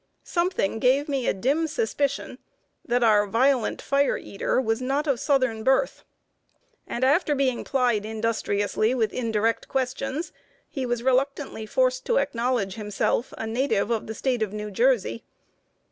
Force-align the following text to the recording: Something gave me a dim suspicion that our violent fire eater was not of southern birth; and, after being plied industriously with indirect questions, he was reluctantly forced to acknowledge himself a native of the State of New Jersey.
Something 0.23 0.79
gave 0.79 1.07
me 1.07 1.27
a 1.27 1.31
dim 1.33 1.67
suspicion 1.67 2.39
that 2.83 3.03
our 3.03 3.27
violent 3.27 3.83
fire 3.83 4.17
eater 4.17 4.59
was 4.59 4.81
not 4.81 5.05
of 5.05 5.19
southern 5.19 5.63
birth; 5.63 6.03
and, 6.87 7.03
after 7.03 7.35
being 7.35 7.63
plied 7.63 8.03
industriously 8.03 8.95
with 8.95 9.13
indirect 9.13 9.67
questions, 9.67 10.33
he 10.67 10.87
was 10.87 11.03
reluctantly 11.03 11.67
forced 11.67 12.03
to 12.07 12.17
acknowledge 12.17 12.73
himself 12.73 13.31
a 13.37 13.45
native 13.45 13.91
of 13.91 14.07
the 14.07 14.15
State 14.15 14.41
of 14.41 14.51
New 14.53 14.71
Jersey. 14.71 15.23